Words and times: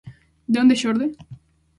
De 0.51 0.57
onde 0.63 0.79
xorde? 0.81 1.05